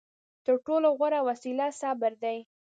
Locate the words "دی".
2.23-2.37